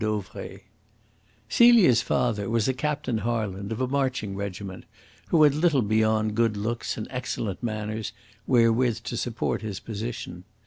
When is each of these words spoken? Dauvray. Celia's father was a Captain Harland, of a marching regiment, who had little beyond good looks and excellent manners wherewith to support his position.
Dauvray. 0.01 0.61
Celia's 1.47 2.01
father 2.01 2.49
was 2.49 2.67
a 2.67 2.73
Captain 2.73 3.19
Harland, 3.19 3.71
of 3.71 3.79
a 3.79 3.87
marching 3.87 4.35
regiment, 4.35 4.83
who 5.27 5.43
had 5.43 5.53
little 5.53 5.83
beyond 5.83 6.33
good 6.33 6.57
looks 6.57 6.97
and 6.97 7.05
excellent 7.11 7.61
manners 7.61 8.11
wherewith 8.47 9.01
to 9.03 9.15
support 9.15 9.61
his 9.61 9.79
position. 9.79 10.43